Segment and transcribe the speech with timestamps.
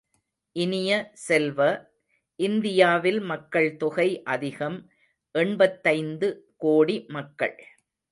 [0.55, 1.11] இனிய
[1.13, 1.59] செல்வ,
[2.39, 4.89] இந்தியாவில் மக்கள் தொகை அதிகம்,
[5.35, 6.29] எண்பத்தைந்து
[6.57, 7.55] கோடி மக்கள்.